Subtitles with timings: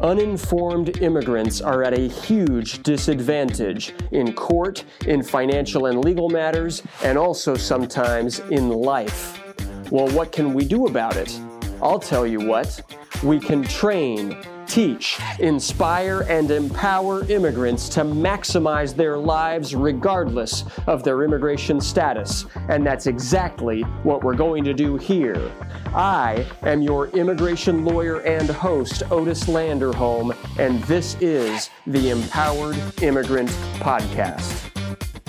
[0.00, 7.16] uninformed immigrants are at a huge disadvantage in court, in financial and legal matters, and
[7.16, 9.42] also sometimes in life.
[9.90, 11.38] Well, what can we do about it?
[11.80, 12.80] I'll tell you what.
[13.22, 21.22] We can train, teach, inspire, and empower immigrants to maximize their lives regardless of their
[21.22, 22.46] immigration status.
[22.68, 25.50] And that's exactly what we're going to do here.
[25.94, 33.50] I am your immigration lawyer and host, Otis Landerholm, and this is the Empowered Immigrant
[33.80, 34.70] Podcast.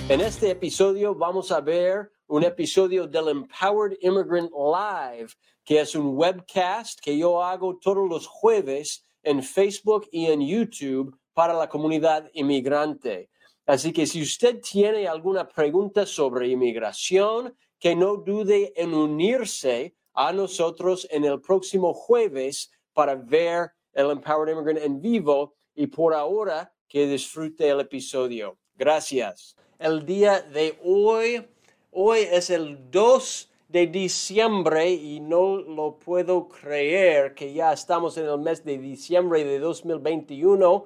[0.09, 6.15] En este episodio vamos a ver un episodio del Empowered Immigrant Live, que es un
[6.15, 12.29] webcast que yo hago todos los jueves en Facebook y en YouTube para la comunidad
[12.33, 13.29] inmigrante.
[13.65, 20.31] Así que si usted tiene alguna pregunta sobre inmigración, que no dude en unirse a
[20.31, 26.73] nosotros en el próximo jueves para ver el Empowered Immigrant en vivo y por ahora
[26.87, 28.57] que disfrute el episodio.
[28.75, 29.57] Gracias.
[29.77, 31.45] El día de hoy,
[31.91, 38.25] hoy es el 2 de diciembre y no lo puedo creer que ya estamos en
[38.25, 40.85] el mes de diciembre de 2021.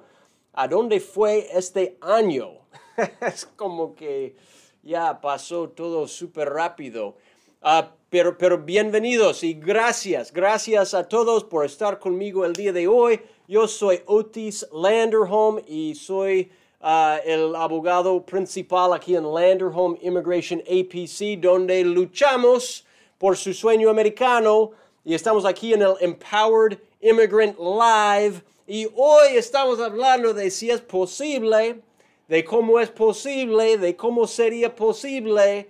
[0.54, 2.50] ¿A dónde fue este año?
[3.20, 4.36] es como que
[4.82, 7.16] ya pasó todo súper rápido.
[7.62, 12.88] Ah, pero, pero bienvenidos y gracias, gracias a todos por estar conmigo el día de
[12.88, 13.20] hoy.
[13.46, 16.50] Yo soy Otis Landerholm y soy
[16.82, 22.84] uh, el abogado principal aquí en Landerholm Immigration APC, donde luchamos
[23.18, 24.72] por su sueño americano
[25.04, 30.80] y estamos aquí en el Empowered Immigrant Live y hoy estamos hablando de si es
[30.80, 31.80] posible,
[32.28, 35.68] de cómo es posible, de cómo sería posible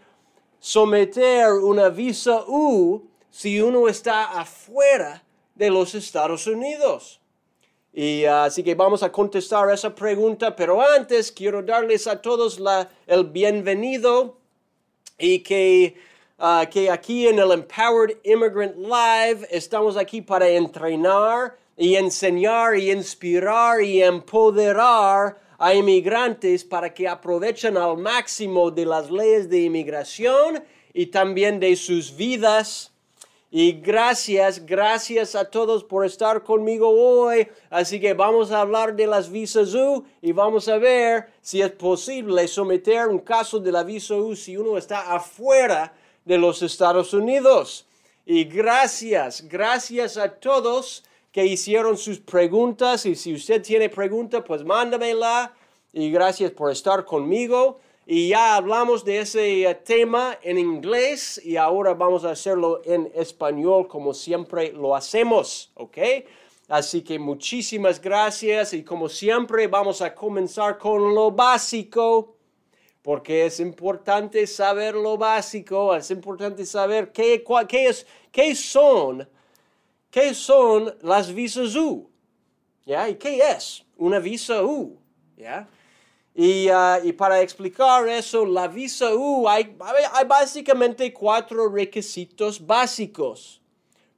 [0.61, 5.25] someter una visa U si uno está afuera
[5.55, 7.22] de los Estados Unidos.
[7.93, 12.59] Y uh, así que vamos a contestar esa pregunta, pero antes quiero darles a todos
[13.07, 14.39] el bienvenido
[15.19, 15.95] y que,
[16.39, 22.91] uh, que aquí en el Empowered Immigrant Live estamos aquí para entrenar y enseñar y
[22.91, 30.65] inspirar y empoderar a inmigrantes para que aprovechen al máximo de las leyes de inmigración
[30.95, 32.92] y también de sus vidas.
[33.55, 37.47] Y gracias, gracias a todos por estar conmigo hoy.
[37.69, 41.71] Así que vamos a hablar de las visas U y vamos a ver si es
[41.73, 45.93] posible someter un caso de la visa U si uno está afuera
[46.25, 47.85] de los Estados Unidos.
[48.25, 54.65] Y gracias, gracias a todos que hicieron sus preguntas y si usted tiene pregunta, pues
[54.65, 55.53] mándamela
[55.93, 57.81] y gracias por estar conmigo.
[58.07, 63.11] Y ya hablamos de ese eh, tema en inglés y ahora vamos a hacerlo en
[63.15, 65.99] español como siempre lo hacemos, ¿ok?
[66.69, 72.37] Así que muchísimas gracias y como siempre vamos a comenzar con lo básico
[73.03, 79.29] porque es importante saber lo básico, es importante saber qué, qué, es, qué son
[80.13, 82.11] ¿Qué son las visas U?
[82.85, 83.09] ¿Ya?
[83.09, 84.99] ¿Y qué es una visa U?
[85.39, 85.67] ¿Ya?
[86.35, 89.77] Y, uh, y, para explicar eso, la visa U, hay,
[90.13, 93.61] hay básicamente cuatro requisitos básicos.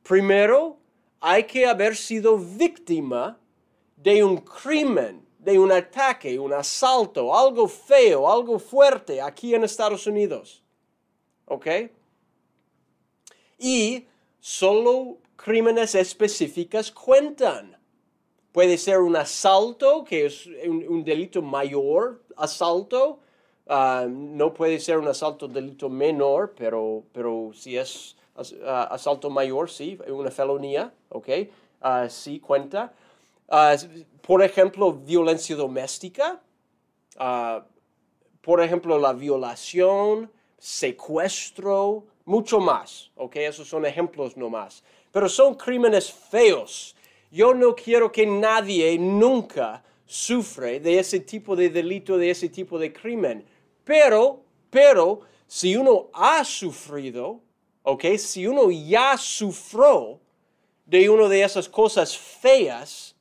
[0.03, 0.77] Primero,
[1.21, 3.39] hay que haber sido víctima
[3.97, 10.07] de un crimen, de un ataque, un asalto, algo feo, algo fuerte aquí en Estados
[10.07, 10.63] Unidos.
[11.47, 11.67] ¿Ok?
[13.59, 14.07] Y
[14.39, 17.77] solo crímenes específicas cuentan.
[18.55, 23.19] Puede ser un asalto, que es un, delito mayor, asalto.
[23.67, 28.17] Ah, no puede ser un asalto delito menor, pero, pero si es
[28.65, 31.29] ah, asalto mayor, sí, una felonía, ¿ok?
[31.83, 32.93] Uh, sí cuenta.
[34.23, 36.41] por ejemplo, violencia doméstica.
[38.41, 43.35] por ejemplo, la violación, secuestro, mucho más, ¿ok?
[43.37, 46.94] Esos son ejemplos nomás pero son crímenes feos.
[47.35, 52.79] Yo no quiero que nadie nunca sufre de ese tipo de delito, de ese tipo
[52.79, 53.45] de crimen.
[53.83, 57.41] Pero, pero, si uno ha sufrido,
[57.83, 58.05] ¿ok?
[58.19, 60.21] Si uno ya sufrió
[60.87, 63.17] de una de esas cosas feas,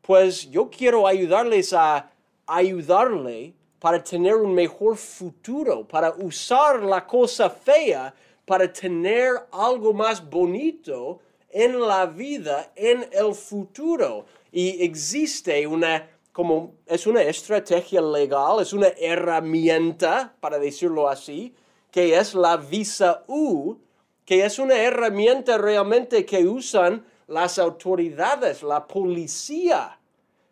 [0.00, 2.08] pues yo quiero ayudarles a
[2.46, 8.14] ayudarle para tener un mejor futuro, para usar la cosa fea
[8.44, 11.20] para tener algo más bonito
[11.54, 14.26] en la vida, en el futuro.
[14.50, 21.54] Y existe una, como es una estrategia legal, es una herramienta, para decirlo así,
[21.92, 23.76] que es la visa U,
[24.24, 29.96] que es una herramienta realmente que usan las autoridades, la policía,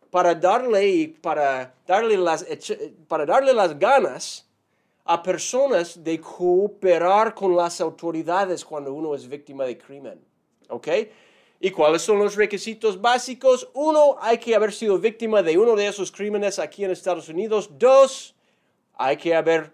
[0.09, 2.47] para darle, para darle, las,
[3.09, 4.47] para darle las ganas
[5.05, 10.32] a personas de cooperar con las autoridades cuando uno es víctima de crimen.
[10.73, 10.89] ¿Ok?
[11.61, 13.69] ¿Y cuáles son los requisitos básicos?
[13.75, 17.71] Uno, hay que haber sido víctima de uno de esos crímenes aquí en Estados Unidos.
[17.79, 18.35] Dos,
[18.95, 19.71] hay que haber,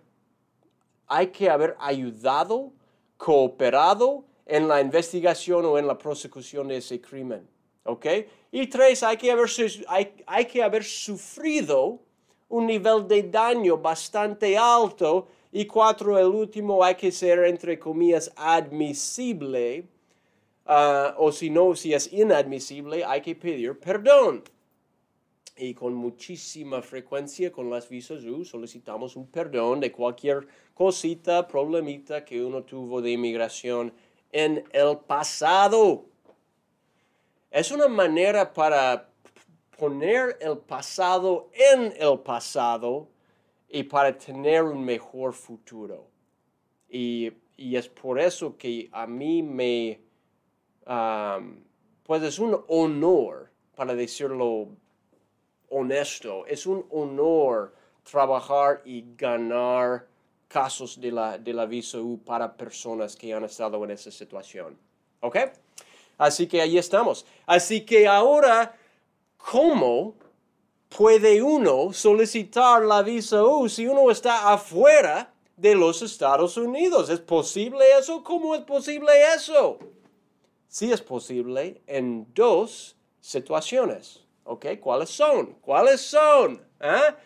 [1.07, 2.73] hay que haber ayudado,
[3.17, 7.49] cooperado en la investigación o en la prosecución de ese crimen.
[7.85, 8.07] ¿Ok?
[8.51, 9.49] Y tres, hay que haber,
[9.87, 12.01] hay, hay que haber sufrido
[12.49, 15.29] un nivel de daño bastante alto.
[15.53, 19.87] Y cuatro, el último, hay que ser, entre comillas, admisible
[20.71, 24.45] Ah, o si no, si es inadmisible, hay que pedir perdón.
[25.57, 32.23] Y con muchísima frecuencia con las visas U solicitamos un perdón de cualquier cosita, problemita
[32.23, 33.95] que uno tuvo de inmigración
[34.31, 36.05] en el pasado.
[37.51, 39.09] Es una manera para
[39.79, 43.09] poner el pasado en el pasado
[43.71, 46.09] y para tener un mejor futuro.
[46.91, 50.08] Y, y es por eso que a mí me,
[52.05, 54.69] pues es un honor, para decirlo
[55.71, 57.75] honesto, es un honor
[58.11, 60.07] trabajar y ganar
[60.49, 64.79] casos de la, de la visa U para personas que han estado en esa situación.
[65.21, 65.37] ¿Ok?
[66.17, 67.27] Así que ahí estamos.
[67.47, 68.75] Así que ahora,
[69.37, 70.15] ¿cómo
[70.89, 77.11] puede uno solicitar la visa U si uno está afuera de los Estados Unidos?
[77.11, 78.25] ¿Es posible eso?
[78.25, 79.79] ¿Cómo es posible eso?
[80.69, 84.21] Sí es posible en dos situaciones.
[84.45, 84.67] ¿Ok?
[84.81, 85.55] ¿Cuáles son?
[85.61, 86.63] ¿Cuáles son?
[86.81, 87.17] ¿Ah?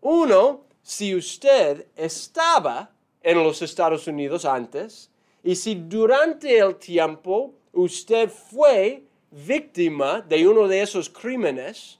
[0.00, 2.90] Uno, si usted estaba
[3.22, 5.10] en los Estados Unidos antes
[5.44, 11.98] y si durante el tiempo usted fue víctima de uno de esos crímenes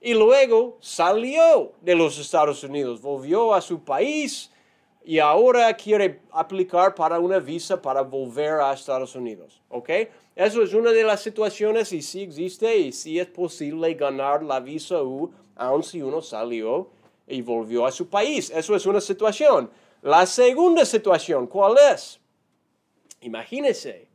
[0.00, 4.50] y luego salió de los Estados Unidos, volvió a su país
[5.04, 9.60] y ahora quiere aplicar para una visa para volver a Estados Unidos.
[9.68, 9.90] ¿Ok?
[10.36, 14.58] Eso es una de las situaciones y sí existe y sí es posible ganar la
[14.58, 16.90] visa U aun si uno salió
[17.26, 18.50] y volvió a su país.
[18.50, 19.70] Eso es una situación.
[20.02, 22.20] La segunda situación, ¿cuál es?
[23.20, 24.08] Imagínese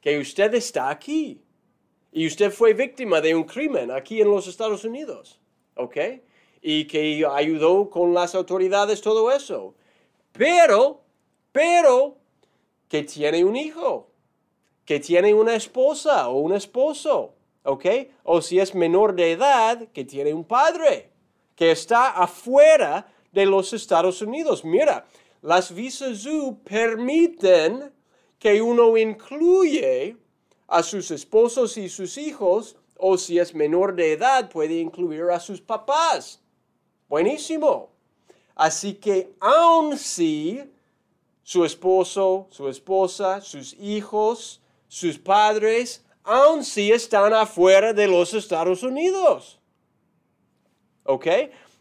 [0.00, 1.42] que usted está aquí
[2.12, 5.38] y usted fue víctima de un crimen aquí en los Estados Unidos,
[5.76, 5.96] ¿ok?
[6.62, 9.74] Y que ayudó con las autoridades todo eso.
[10.32, 11.02] Pero,
[11.52, 12.16] pero,
[12.88, 14.07] que tiene un hijo
[14.88, 17.84] que tiene una esposa o un esposo, ¿ok?
[18.22, 21.10] O si es menor de edad, que tiene un padre,
[21.54, 24.64] que está afuera de los Estados Unidos.
[24.64, 25.06] Mira,
[25.42, 27.92] las visas U permiten
[28.38, 30.16] que uno incluye
[30.68, 35.38] a sus esposos y sus hijos, o si es menor de edad, puede incluir a
[35.38, 36.40] sus papás.
[37.10, 37.90] Buenísimo.
[38.54, 40.62] Así que aun si
[41.42, 48.82] su esposo, su esposa, sus hijos sus padres, aun si están afuera de los Estados
[48.82, 49.60] Unidos.
[51.04, 51.26] ¿Ok?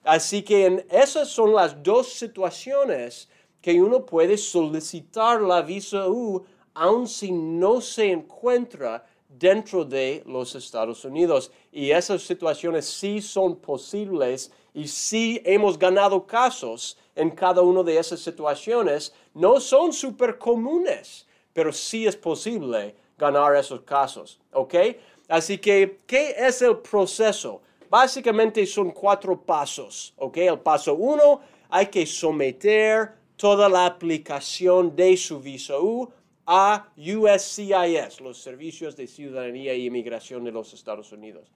[0.03, 3.29] Así que en esas son las dos situaciones
[3.61, 10.55] que uno puede solicitar la visa U aun si no se encuentra dentro de los
[10.55, 11.51] Estados Unidos.
[11.71, 17.97] Y esas situaciones sí son posibles y sí hemos ganado casos en cada una de
[17.97, 19.13] esas situaciones.
[19.33, 21.27] No son súper comunes
[21.57, 24.75] pero sí es posible ganar esos casos, ¿ok?
[25.27, 27.63] Así que, ¿qué es el proceso?
[27.89, 30.37] Básicamente son cuatro pasos, ¿ok?
[30.37, 36.07] El paso uno, hay que someter toda la aplicación de su visa U
[36.45, 41.51] a USCIS, los Servicios de Ciudadanía e Inmigración de los Estados Unidos.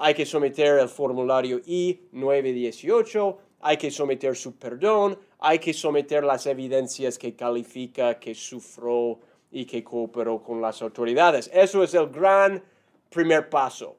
[0.00, 6.46] Hay que someter el formulario I-918, hay que someter su perdón, hay que someter las
[6.46, 9.18] evidencias que califica que sufrió
[9.52, 11.50] y que cooperó con las autoridades.
[11.52, 12.64] Eso es el gran
[13.10, 13.98] primer paso.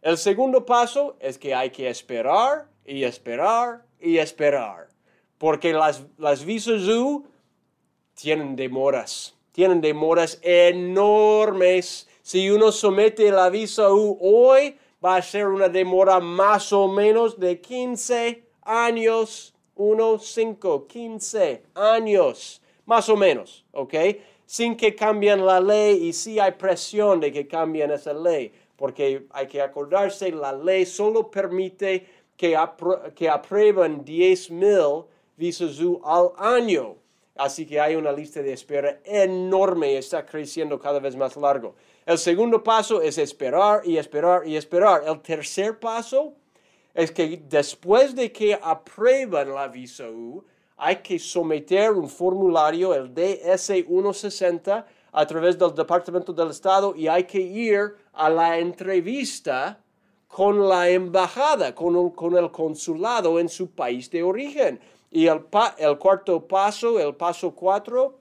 [0.00, 4.88] El segundo paso es que hay que esperar y esperar y esperar,
[5.36, 7.26] porque las, las visas U
[8.14, 12.08] tienen demoras, tienen demoras enormes.
[12.22, 17.38] Si uno somete la visa U hoy, va a ser una demora más o menos
[17.38, 23.94] de 15 años, 1, 5, 15 años, más o menos, ¿ok?
[24.44, 29.26] Sin que cambien la ley y si hay presión de que cambien esa ley, porque
[29.30, 32.06] hay que acordarse, la ley solo permite
[32.36, 32.56] que,
[33.14, 35.04] que aprueben 10 mil
[35.36, 36.96] visas al año.
[37.36, 41.76] Así que hay una lista de espera enorme y está creciendo cada vez más largo.
[42.04, 45.02] El segundo paso es esperar y esperar y esperar.
[45.06, 46.34] El tercer paso
[46.98, 50.44] es que después de que aprueban la visa U,
[50.76, 57.22] hay que someter un formulario, el DS-160, a través del Departamento del Estado y hay
[57.22, 59.78] que ir a la entrevista
[60.26, 64.80] con la embajada, con, con el consulado en su país de origen.
[65.12, 65.46] Y el,
[65.78, 68.18] el cuarto paso, el paso cuatro,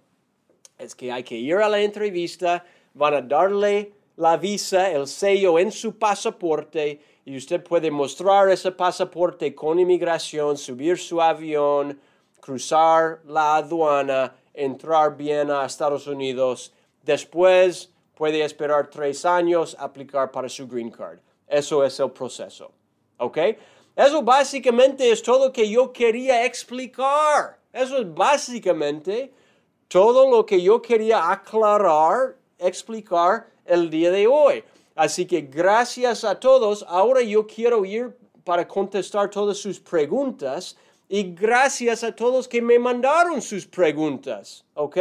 [0.78, 5.58] es que hay que ir a la entrevista, van a darle la visa, el sello
[5.60, 12.00] en su pasaporte y usted puede mostrar ese pasaporte con inmigración, subir su avión,
[12.40, 16.74] cruzar la aduana, entrar bien a Estados Unidos.
[17.04, 21.20] Después puede esperar tres años, aplicar para su green card.
[21.48, 22.72] Eso es el proceso.
[23.18, 23.38] ¿Ok?
[23.96, 27.60] Eso básicamente es todo lo que yo quería explicar.
[27.72, 29.32] Eso es básicamente
[29.88, 34.64] todo lo que yo quería aclarar, explicar el día de hoy.
[34.96, 36.84] Así que gracias a todos.
[36.88, 40.78] Ahora yo quiero ir para contestar todas sus preguntas
[41.10, 44.66] y gracias a todos que me mandaron sus preguntas.
[44.74, 44.98] ¿Ok?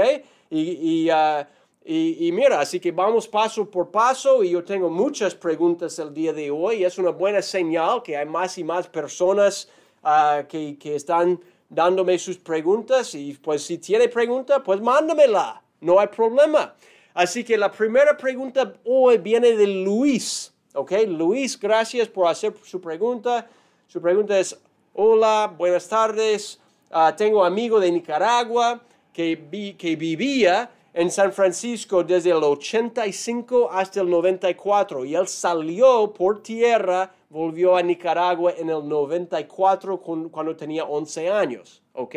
[0.51, 1.45] Y, uh,
[1.89, 6.33] y, mira, así que vamos paso por paso y yo tengo muchas preguntas el día
[6.33, 6.85] de hoy.
[6.85, 9.69] Es una buena señal que hay más y más personas
[10.03, 15.99] ah, que, que, están dándome sus preguntas y pues si tiene pregunta, pues mándamela, no
[16.01, 16.75] hay problema.
[17.17, 20.53] Así que la primera pregunta hoy viene de Luis.
[20.75, 20.93] ¿Ok?
[21.09, 23.49] Luis, gracias por hacer su pregunta.
[23.89, 24.55] Su pregunta es,
[24.93, 26.61] hola, buenas tardes.
[26.91, 28.83] Uh, tengo amigo de Nicaragua
[29.15, 35.27] que, vi, que vivía en San Francisco desde el 85 hasta el 94 y él
[35.27, 42.15] salió por tierra, volvió a Nicaragua en el 94 cuando tenía 11 años, ¿ok?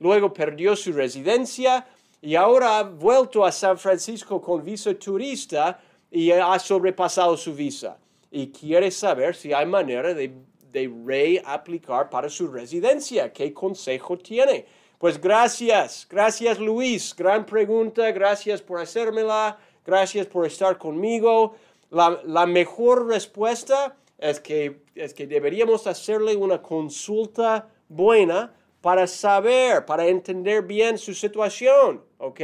[0.00, 1.86] Luego perdió su residencia
[2.24, 5.78] y ahora ha vuelto a San Francisco con visa turista
[6.10, 7.98] y ha sobrepasado su visa
[8.30, 10.32] y quiere saber si hay manera de,
[10.72, 13.30] de reaplicar para su residencia.
[13.30, 14.64] ¿Qué consejo tiene?
[14.98, 21.56] Pues gracias, gracias Luis, gran pregunta, gracias por hacérmela, gracias por estar conmigo.
[21.90, 30.06] La, mejor respuesta es que, es que deberíamos hacerle una consulta buena para saber, para
[30.06, 32.40] entender bien su situación, ¿ok?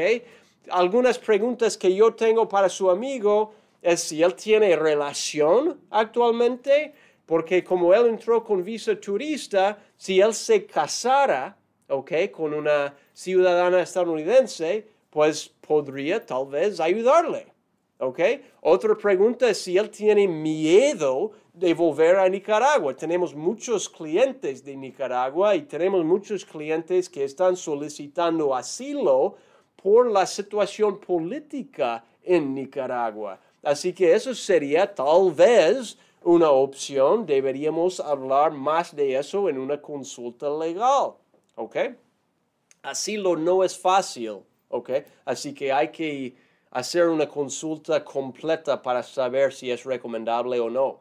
[0.71, 6.95] Algunas preguntas que yo tengo para su amigo es si él tiene relación actualmente,
[7.27, 12.31] porque como él entró con visa turista, si él se casara, ¿ok?
[12.33, 17.49] Con una ciudadana estadounidense, pues podría tal vez ayudarle,
[18.01, 18.21] ¿ok?
[18.63, 22.95] Otra pregunta es si él tiene miedo de volver a Nicaragua.
[22.97, 29.37] Tenemos muchos clientes de Nicaragua y tenemos muchos clientes que están solicitando asilo
[29.77, 33.39] por la situación política en Nicaragua.
[33.63, 37.27] Así que eso sería tal vez una opción.
[37.27, 41.15] Deberíamos hablar más de eso en una consulta legal.
[41.61, 41.77] ¿ok?
[42.83, 44.39] Asilo no es fácil,
[44.69, 44.91] ¿ok?
[45.25, 46.35] Así que hay que
[46.71, 51.01] hacer una consulta completa para saber si es recomendable o no.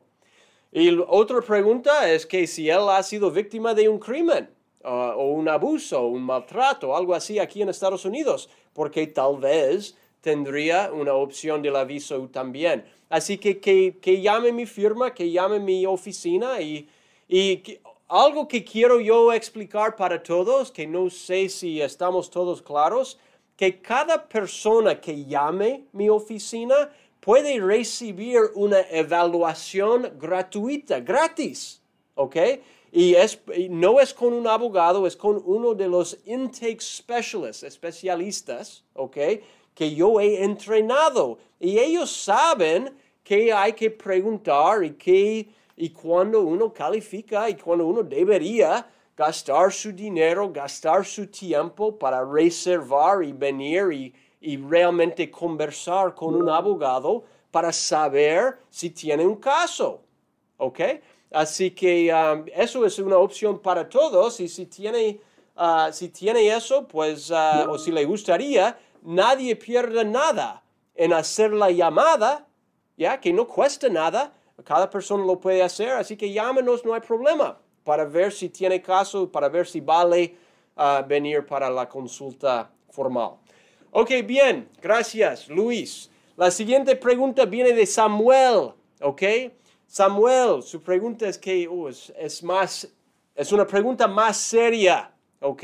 [0.72, 4.50] Y otra pregunta es que si él ha sido víctima de un crimen
[4.84, 9.98] uh, o un abuso, un maltrato, algo así aquí en Estados Unidos, porque tal vez
[10.22, 12.86] tendría una opción del aviso también.
[13.10, 16.88] Así que que, llame mi firma, que llame mi oficina y,
[17.28, 23.18] y algo que quiero yo explicar para todos, que no sé si estamos todos claros,
[23.60, 26.90] que cada persona que llame mi oficina
[27.20, 31.82] puede recibir una evaluación gratuita, gratis,
[32.16, 32.38] ¿ok?
[32.94, 33.18] Y,
[33.70, 39.18] no es con un abogado, es con uno de los intake specialists, especialistas, ¿ok?
[39.76, 41.38] Que yo he entrenado.
[41.60, 47.86] Y ellos saben que hay que preguntar y que y cuando uno califica y cuando
[47.86, 48.88] uno debería
[49.20, 56.50] gastar su dinero, gastar su tiempo para reservar y venir y, realmente conversar con un
[56.50, 60.00] abogado para saber si tiene un caso.
[60.56, 60.80] ¿Ok?
[61.32, 65.20] Así que um, eso es una opción para todos y si tiene,
[65.58, 70.64] uh, si tiene eso, pues, uh, o si le gustaría, nadie pierde nada
[70.96, 72.48] en hacer la llamada,
[72.96, 74.32] ya que no cuesta nada,
[74.64, 77.58] cada persona lo puede hacer, así que llámenos, no hay problema,
[77.90, 80.36] para ver si tiene caso, para ver si vale
[80.78, 83.38] uh, venir para la consulta formal.
[83.90, 86.08] Ok, bien, gracias, Luis.
[86.38, 89.24] La siguiente pregunta viene de Samuel, ok.
[89.88, 92.88] Samuel, su pregunta es que uh, es, más,
[93.34, 95.64] es una pregunta más seria, ok.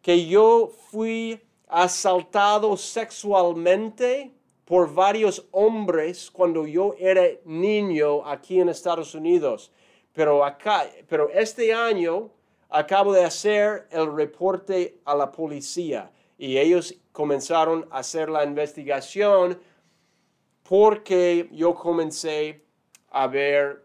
[0.00, 4.32] Que yo fui asaltado sexualmente
[4.64, 9.72] por varios hombres cuando yo era niño aquí en Estados Unidos.
[10.18, 12.28] Pero acá, pero este año
[12.70, 19.60] acabo de hacer el reporte a la policía y ellos comenzaron a hacer la investigación
[20.64, 22.64] porque yo comencé
[23.10, 23.84] a ver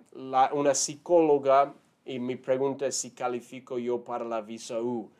[0.53, 5.11] una psicóloga y mi pregunta es si califico yo para la visa U.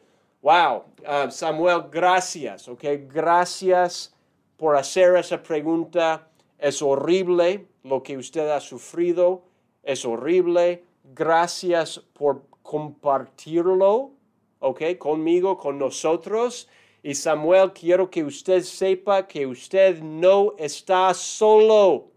[0.42, 4.16] Wow, uh, Samuel, gracias, ok, gracias
[4.58, 6.28] por hacer esa pregunta.
[6.58, 9.44] Es horrible lo que usted ha sufrido,
[9.84, 10.86] es horrible.
[11.04, 14.12] Gracias por compartirlo,
[14.60, 16.70] ok, conmigo, con nosotros.
[17.04, 22.12] Y Samuel, quiero que usted sepa que usted no está solo.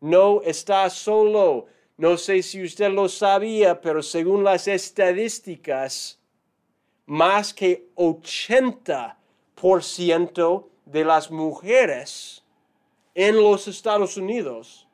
[0.00, 1.66] No está solo.
[1.96, 6.20] No sé si usted lo sabía, pero según las estadísticas,
[7.06, 12.42] más que 80% de las mujeres
[13.14, 14.88] en los Estados Unidos,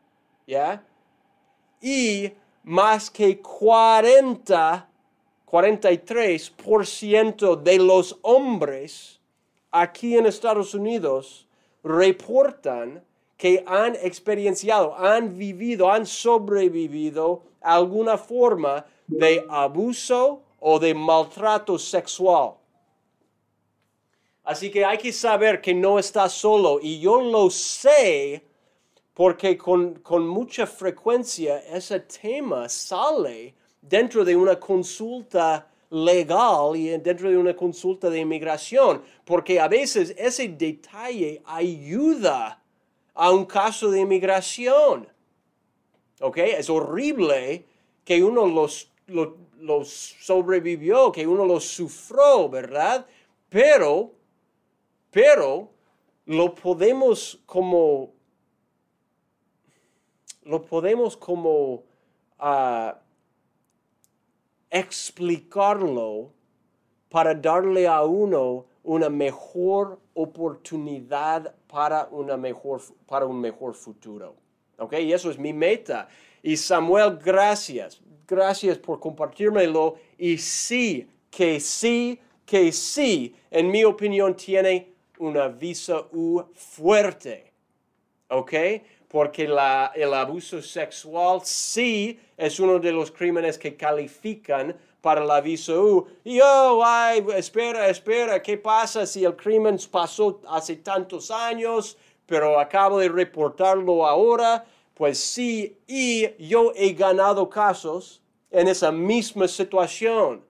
[0.47, 0.85] ¿ya?
[1.81, 2.33] Y
[2.65, 4.89] más que 40,
[5.47, 9.21] 43% de los hombres
[9.71, 11.47] aquí en Estados Unidos
[11.83, 13.05] reportan
[13.37, 22.55] que han experienciado, han vivido, han sobrevivido alguna forma de abuso o de maltrato sexual.
[24.45, 28.45] Así que hay que saber que no está solo y yo lo sé
[29.21, 37.29] porque con, con mucha frecuencia ese tema sale dentro de una consulta legal y dentro
[37.29, 42.63] de una consulta de inmigración, porque a veces ese detalle ayuda
[43.13, 45.07] a un caso de inmigración.
[46.23, 46.39] ¿Ok?
[46.39, 47.67] Es horrible
[48.07, 53.05] que uno los, los, sobrevivió, que uno los sufrió, ¿verdad?
[53.51, 54.13] Pero,
[55.11, 55.69] pero
[56.25, 58.15] lo podemos como,
[60.51, 61.85] lo podemos como
[62.41, 62.93] uh,
[64.69, 66.33] explicarlo
[67.09, 74.35] para darle a uno una mejor oportunidad para, una mejor, para un mejor futuro.
[74.79, 74.95] ¿Ok?
[74.95, 76.09] Y eso es mi meta.
[76.43, 78.01] Y Samuel, gracias.
[78.27, 79.97] Gracias por compartírmelo.
[80.19, 87.53] Y sí, que sí, que sí, en mi opinión tiene una visa U fuerte.
[88.31, 88.53] ¿Ok?
[89.11, 95.41] Porque la, el abuso sexual sí es uno de los crímenes que califican para la
[95.41, 96.07] visa U.
[96.23, 101.97] Y oh, ay, espera, espera, ¿qué pasa si el crimen pasó hace tantos años,
[102.27, 104.65] pero acabo de reportarlo ahora?
[104.95, 110.45] Pues sí, y yo he ganado casos en esa misma situación.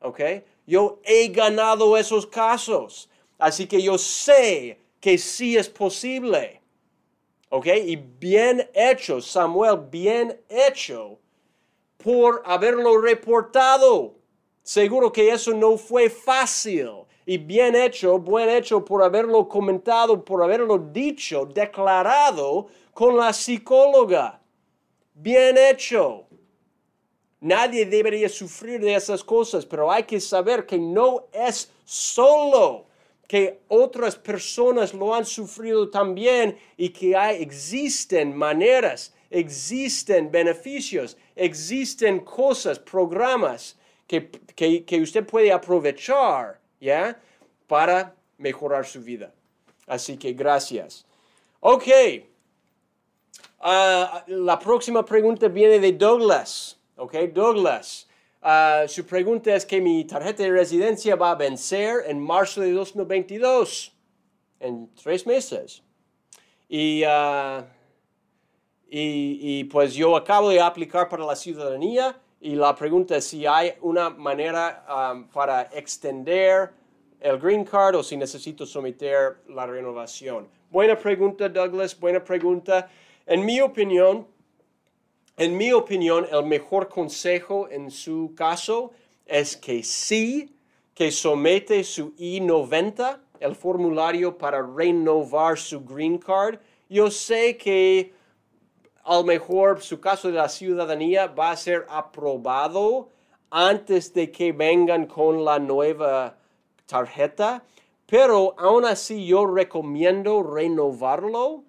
[0.00, 0.20] ¿Ok?
[0.66, 3.08] Yo he ganado esos casos.
[3.38, 6.59] Así que yo sé que sí es posible.
[7.50, 7.66] ¿Ok?
[7.66, 11.18] Y bien hecho, Samuel, bien hecho
[11.96, 14.14] por haberlo reportado.
[14.62, 16.88] Seguro que eso no fue fácil
[17.26, 24.40] y bien hecho, buen hecho por haberlo comentado, por haberlo dicho, declarado con la psicóloga.
[25.14, 26.26] Bien hecho.
[27.40, 32.86] Nadie debería sufrir de esas cosas, pero hay que saber que no es solo
[33.30, 42.18] que otras personas lo han sufrido también y que hay, existen maneras, existen beneficios, existen
[42.24, 44.32] cosas, programas que,
[44.84, 47.20] que, usted puede aprovechar, ¿ya?
[47.68, 49.32] Para mejorar su vida.
[49.86, 51.06] Así que gracias.
[51.60, 51.86] Ok.
[53.60, 56.80] Ah, la próxima pregunta viene de Douglas.
[56.96, 58.08] Ok, Douglas.
[58.42, 62.72] Ah, su pregunta es que mi tarjeta de residencia va a vencer en marzo de
[62.72, 63.92] 2022,
[64.60, 65.82] en tres meses.
[66.68, 67.64] Y uh,
[68.92, 73.74] y, pues yo acabo de aplicar para la ciudadanía y la pregunta es si hay
[73.82, 76.72] una manera um, para extender
[77.20, 80.48] el green card o si necesito someter la renovación.
[80.70, 82.88] Buena pregunta, Douglas, buena pregunta.
[83.26, 84.26] En mi opinión,
[85.40, 88.90] en mi opinión, el mejor consejo en su caso
[89.24, 90.54] es que sí,
[90.92, 96.58] que somete su I-90, el formulario para renovar su green card.
[96.90, 98.12] Yo sé que
[99.02, 103.08] a lo mejor su caso de la ciudadanía va a ser aprobado
[103.48, 106.36] antes de que vengan con la nueva
[106.84, 107.64] tarjeta,
[108.04, 111.64] pero aún así yo recomiendo renovarlo.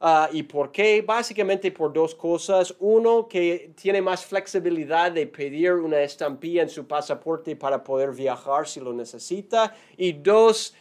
[0.00, 1.02] Ah, ¿Y por qué?
[1.02, 2.74] Básicamente por dos cosas.
[2.80, 8.68] Uno, que tiene más flexibilidad de pedir una estampilla en su pasaporte para poder viajar
[8.68, 9.74] si lo necesita.
[9.96, 10.74] Y dos,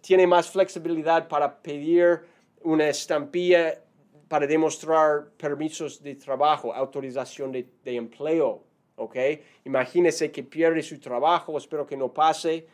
[0.00, 2.20] tiene más flexibilidad para pedir
[2.62, 3.82] una estampilla
[4.28, 8.62] para demostrar permisos de trabajo, autorización de, de empleo.
[8.96, 9.16] ¿ok?
[9.64, 12.66] Imagínese que pierde su trabajo, espero que no pase,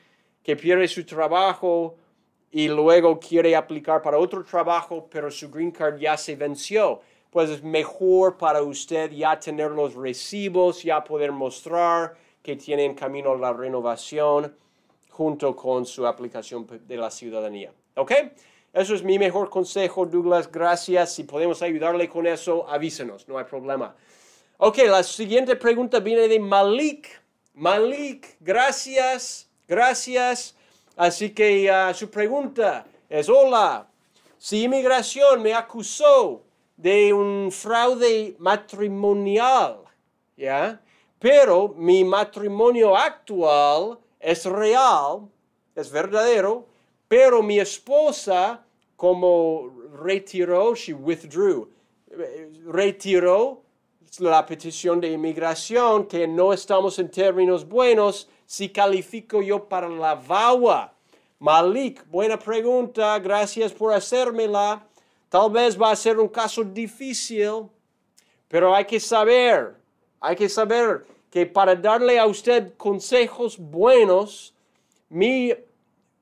[0.42, 1.96] que pierde su trabajo
[2.54, 7.00] y luego quiere aplicar para otro trabajo, pero su green card ya se venció.
[7.28, 12.94] Pues es mejor para usted ya tener los recibos, ya poder mostrar que tiene en
[12.94, 14.54] camino la renovación
[15.10, 17.72] junto con su aplicación de la ciudadanía.
[17.96, 18.12] ¿Ok?
[18.72, 20.48] Eso es mi mejor consejo, Douglas.
[20.48, 21.12] Gracias.
[21.12, 23.96] Si podemos ayudarle con eso, avísenos, no hay problema.
[24.58, 27.20] Ok, la siguiente pregunta viene de Malik.
[27.54, 30.54] Malik, gracias, gracias.
[30.96, 33.88] Así que uh, su pregunta es, hola,
[34.38, 36.42] si inmigración me acusó
[36.76, 39.78] de un fraude matrimonial,
[40.36, 40.80] ¿ya?
[41.18, 45.28] Pero mi matrimonio actual es real,
[45.74, 46.66] es verdadero,
[47.08, 48.64] pero mi esposa
[48.96, 49.70] como
[50.02, 51.68] retiró, she withdrew,
[52.66, 53.62] retiró
[54.18, 60.14] la petición de inmigración, que no estamos en términos buenos, si califico yo para la
[60.14, 60.92] VAWA.
[61.38, 64.86] Malik, buena pregunta, gracias por hacérmela.
[65.28, 67.68] Tal vez va a ser un caso difícil,
[68.48, 69.74] pero hay que saber,
[70.20, 74.54] hay que saber que para darle a usted consejos buenos,
[75.08, 75.52] mi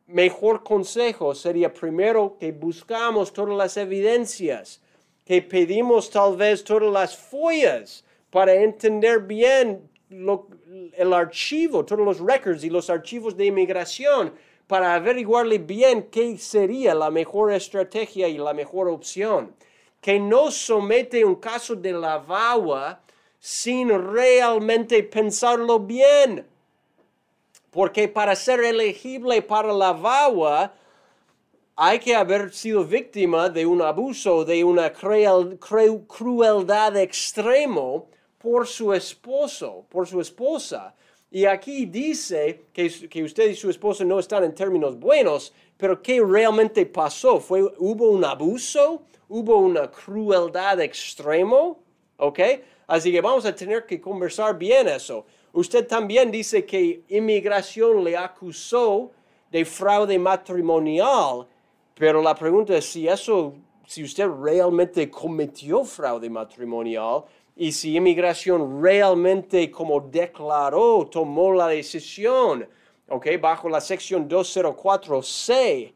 [0.06, 4.80] mejor consejo sería primero que buscamos todas las evidencias
[5.24, 12.62] que pedimos tal vez todas las follas para entender bien el archivo, todos los records
[12.64, 14.32] y los archivos de inmigración
[14.66, 19.54] para averiguarle bien qué sería la mejor estrategia y la mejor opción.
[20.00, 23.00] Que no somete un caso de la VAWA
[23.38, 26.46] sin realmente pensarlo bien.
[27.70, 30.74] Porque para ser elegible para la VAWA,
[31.76, 36.06] hay que haber sido víctima de un abuso, de una crueldad
[36.96, 38.08] extremo
[38.42, 40.94] por su esposo, por su esposa.
[41.30, 46.02] Y aquí dice que, que, usted y su esposo no están en términos buenos, pero
[46.02, 47.40] ¿qué realmente pasó?
[47.40, 49.02] ¿Fue, ¿Hubo un abuso?
[49.28, 51.78] ¿Hubo una crueldad extremo?
[52.18, 52.40] ¿Ok?
[52.86, 55.24] Así que vamos a tener que conversar bien eso.
[55.52, 59.10] Usted también dice que inmigración le acusó
[59.50, 61.46] de fraude matrimonial
[61.94, 63.54] pero la pregunta es si eso,
[63.86, 67.24] si usted realmente cometió fraude matrimonial
[67.56, 72.66] y si inmigración realmente como declaró, tomó la decisión,
[73.08, 73.26] ¿ok?
[73.40, 75.92] Bajo la sección 204C,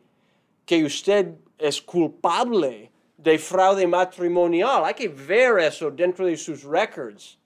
[0.64, 4.84] que usted es culpable de fraude matrimonial.
[4.84, 7.38] Hay que ver eso dentro de sus records,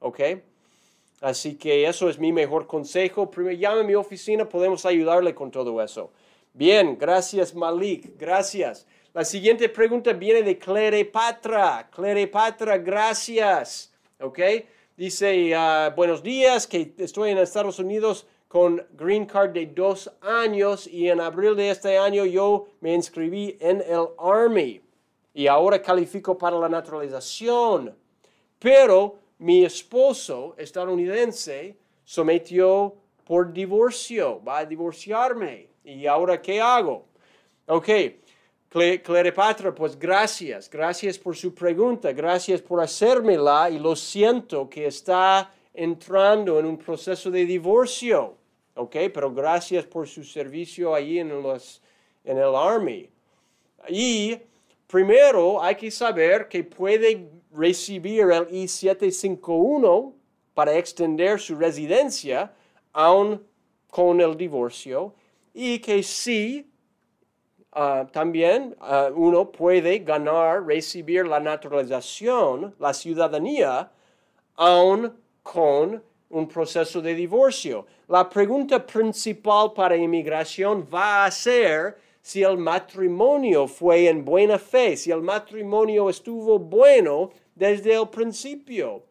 [0.00, 0.20] ¿ok?
[1.20, 3.30] Así que eso es mi mejor consejo.
[3.30, 6.10] Primero llame a mi oficina, podemos ayudarle con todo eso.
[6.52, 8.86] Bien, gracias Malik, gracias.
[9.16, 11.88] La siguiente pregunta viene de Clerepatra.
[11.90, 13.90] Clerepatra, gracias.
[14.20, 14.38] ¿Ok?
[14.94, 20.86] Dice, uh, buenos días, que estoy en Estados Unidos con Green Card de dos años
[20.86, 24.82] y en abril de este año yo me inscribí en el Army
[25.32, 27.96] y ahora califico para la naturalización.
[28.58, 31.74] Pero mi esposo estadounidense
[32.04, 35.70] sometió por divorcio, va a divorciarme.
[35.84, 37.06] ¿Y ahora qué hago?
[37.64, 37.88] Ok,
[38.68, 45.50] Cleopatra, pues gracias, gracias por su pregunta, gracias por hacérmela y lo siento que está
[45.72, 48.36] entrando en un proceso de divorcio.
[48.74, 51.80] Ok, pero gracias por su servicio allí en, los,
[52.24, 53.08] en el Army.
[53.88, 54.36] Y
[54.86, 60.12] primero hay que saber que puede recibir el I-751
[60.52, 62.52] para extender su residencia
[62.92, 63.42] aún
[63.90, 65.14] con el divorcio
[65.54, 66.70] y que sí,
[67.76, 73.90] ah, también ah, uno puede ganar, recibir la naturalización, la ciudadanía,
[74.56, 75.12] aún
[75.42, 77.86] con un proceso de divorcio.
[78.08, 84.96] La pregunta principal para inmigración va a ser si el matrimonio fue en buena fe,
[84.96, 89.04] si el matrimonio estuvo bueno desde el principio.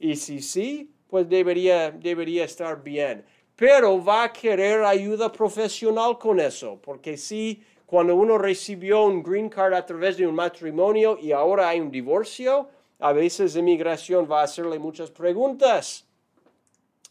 [0.00, 3.24] Y si sí, pues debería, debería estar bien
[3.56, 9.48] pero va a querer ayuda profesional con eso, porque si cuando uno recibió un green
[9.48, 12.68] card a través de un matrimonio y ahora hay un divorcio,
[12.98, 16.04] a veces inmigración va a hacerle muchas preguntas.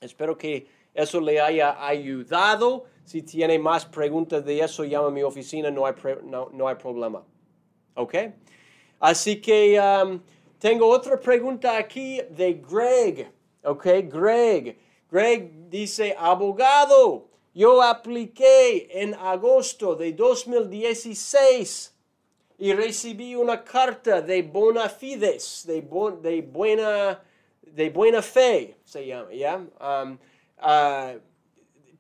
[0.01, 2.85] Espero que eso le haya ayudado.
[3.05, 7.23] Si tiene más preguntas de eso, llama a mi oficina, no hay, no, hay problema.
[7.93, 8.15] ¿Ok?
[8.99, 10.19] Así que um,
[10.59, 13.31] tengo otra pregunta aquí de Greg.
[13.63, 13.85] ¿Ok?
[14.09, 14.77] Greg.
[15.09, 21.96] Greg dice, abogado, yo apliqué en agosto de 2016
[22.58, 25.82] y recibí una carta de bona fides, de,
[26.41, 27.22] buena,
[28.22, 29.65] fe, se llama, ¿ya?
[29.80, 31.20] Uh,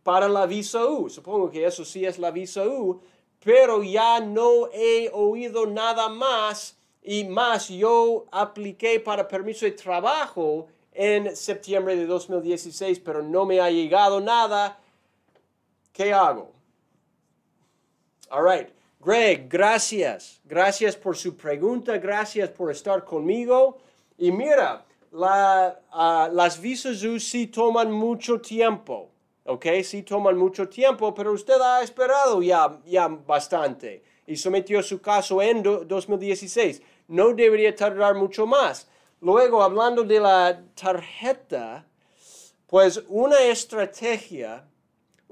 [0.03, 1.09] para la visa U.
[1.09, 3.01] Supongo que eso sí es la visa U,
[3.39, 10.67] pero ya no he oído nada más y más yo apliqué para permiso de trabajo
[10.91, 14.81] en septiembre de 2016, pero no me ha llegado nada.
[15.95, 16.51] ¿Qué hago?
[18.29, 18.67] All right.
[18.99, 20.41] Greg, gracias.
[20.43, 23.77] Gracias por su pregunta, gracias por estar conmigo.
[24.17, 29.09] Y mira, la, uh, las visas U sí toman mucho tiempo,
[29.45, 29.67] ¿ok?
[29.85, 35.41] Sí toman mucho tiempo, pero usted ha esperado ya, ya bastante y sometió su caso
[35.41, 36.81] en 2016.
[37.07, 38.89] No debería tardar mucho más.
[39.21, 41.85] Luego, hablando de la tarjeta,
[42.67, 44.67] pues una estrategia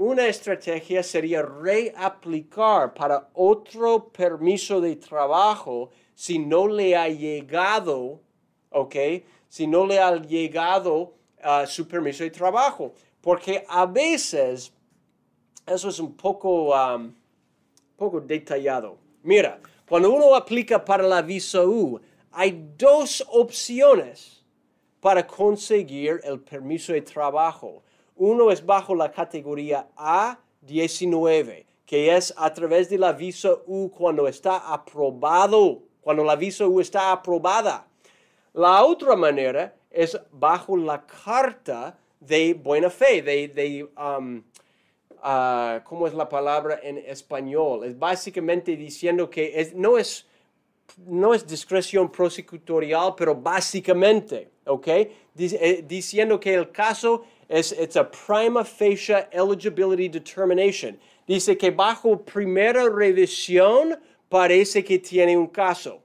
[0.04, 8.20] una estrategia sería reaplicar para otro permiso de trabajo si no le ha llegado,
[8.70, 8.96] ¿ok?
[9.48, 11.14] Si no le ha llegado
[11.44, 12.94] uh, su permiso de trabajo.
[13.22, 14.74] Porque a veces,
[15.66, 16.74] eso es un poco,
[17.96, 18.98] poco detallado.
[19.24, 22.00] Mira, cuando uno aplica para la visa U,
[22.32, 24.44] hay dos opciones
[25.00, 27.84] para conseguir el permiso de trabajo.
[28.16, 34.28] Uno es bajo la categoría A19, que es a través de la visa U cuando
[34.28, 37.88] está aprobado, cuando la visa U está aprobada.
[38.54, 44.44] La otra manera es bajo la carta de buena fe, de, de um,
[45.24, 47.84] uh, ¿cómo es la palabra en español?
[47.84, 50.28] Es básicamente diciendo que no, es,
[50.98, 54.88] no es discreción prosecutorial, pero básicamente, ¿ok?
[54.88, 57.24] Eh, diciendo que el caso
[57.54, 60.98] es it's a prima facie eligibility determination.
[61.28, 63.96] Dice que bajo primera revisión
[64.28, 66.02] parece que tiene un caso.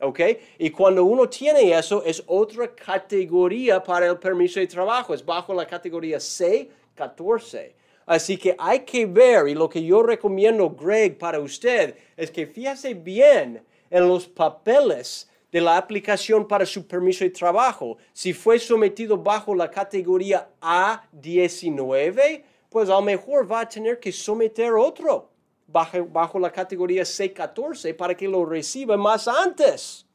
[0.00, 0.20] ¿Ok?
[0.58, 5.12] Y cuando uno tiene eso, es otra categoría para el permiso de trabajo.
[5.12, 7.72] Es bajo la categoría C14.
[8.06, 12.46] Así que hay que ver, y lo que yo recomiendo, Greg, para usted, es que
[12.46, 17.98] fíjese bien en los papeles de la aplicación para su permiso de trabajo.
[18.14, 24.10] Si fue sometido bajo la categoría A19, pues a lo mejor va a tener que
[24.10, 25.28] someter otro
[25.66, 30.06] bajo, bajo la categoría C14 para que lo reciba más antes.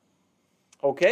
[0.81, 1.03] ¿Ok?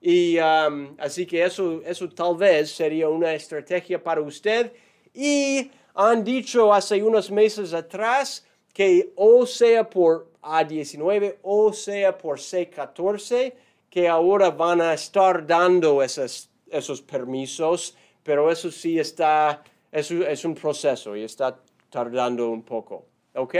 [0.00, 4.72] Y um, así que eso, eso tal vez sería una estrategia para usted.
[5.12, 12.38] Y han dicho hace unos meses atrás que o sea por A19 o sea por
[12.38, 13.52] C14,
[13.90, 20.44] que ahora van a estar dando esos, esos permisos, pero eso sí está, eso es
[20.44, 21.58] un proceso y está
[21.90, 23.54] tardando un poco, ¿ok?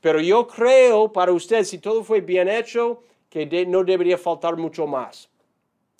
[0.00, 4.86] Pero yo creo para usted, si todo fue bien hecho, que no debería faltar mucho
[4.86, 5.28] más.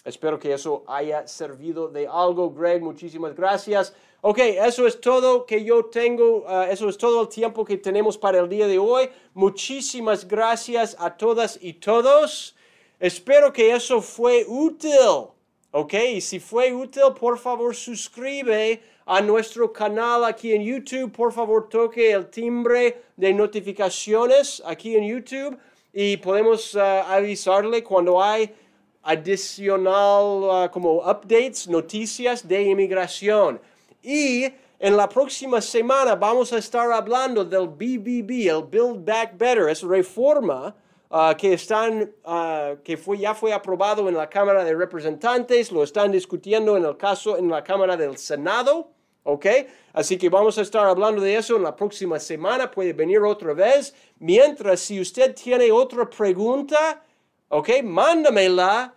[0.04, 2.80] Espero que eso haya servido de algo, Greg.
[2.80, 3.92] Muchísimas gracias.
[4.20, 8.16] Ok, eso es todo que yo tengo, uh, eso es todo el tiempo que tenemos
[8.16, 9.08] para el día de hoy.
[9.34, 12.55] Muchísimas gracias a todas y todos.
[12.98, 15.28] Espero que eso fue útil.
[15.70, 15.94] ¿Ok?
[16.14, 21.12] Y si fue útil, por favor suscribe a nuestro canal aquí en YouTube.
[21.12, 25.58] Por favor, toque el timbre de notificaciones aquí en YouTube
[25.92, 28.54] y podemos uh, avisarle cuando hay
[29.02, 30.24] adicional
[30.66, 33.60] uh, como updates, noticias de inmigración.
[34.02, 34.46] Y
[34.78, 39.82] en la próxima semana vamos a estar hablando del BBB, el Build Back Better, es
[39.82, 40.74] reforma
[41.10, 45.84] Ah, que, están, ah, que fue, ya fue aprobado en la Cámara de Representantes, lo
[45.84, 48.90] están discutiendo en el caso en la Cámara del Senado,
[49.22, 49.46] ¿ok?
[49.92, 53.54] Así que vamos a estar hablando de eso en la próxima semana, puede venir otra
[53.54, 53.94] vez.
[54.18, 57.04] Mientras, si usted tiene otra pregunta,
[57.50, 57.82] ¿ok?
[57.84, 58.96] Mándamela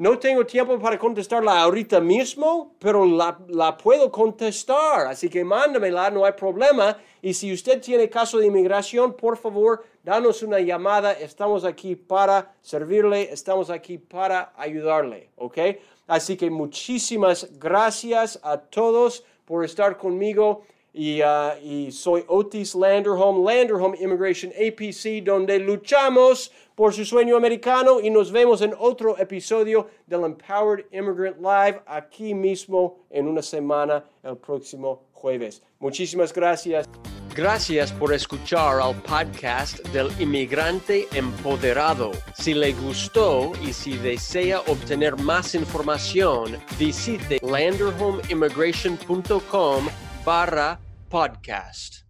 [0.00, 5.06] no tengo tiempo para contestarla ahorita mismo, pero la, la, puedo contestar.
[5.06, 6.96] Así que mándamela, no hay problema.
[7.20, 11.12] Y si usted tiene caso de inmigración, por favor, danos una llamada.
[11.12, 15.30] Estamos aquí para servirle, estamos aquí para ayudarle.
[15.36, 15.58] ¿Ok?
[16.06, 20.62] Así que muchísimas gracias a todos por estar conmigo.
[20.92, 28.10] Y, uh, soy Otis Landerholm, Landerholm Immigration APC, donde luchamos por su sueño americano y
[28.10, 34.36] nos vemos en otro episodio del Empowered Immigrant Live aquí mismo en una semana el
[34.36, 35.62] próximo jueves.
[35.80, 36.88] Muchísimas gracias.
[37.34, 42.12] Gracias por escuchar al podcast del inmigrante empoderado.
[42.34, 49.88] Si le gustó y si desea obtener más información, visite landerhomeimmigration.com
[50.24, 52.09] barra podcast.